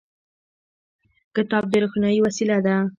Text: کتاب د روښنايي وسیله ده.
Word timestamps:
کتاب 1.35 1.63
د 1.71 1.73
روښنايي 1.83 2.19
وسیله 2.25 2.57
ده. 2.65 2.75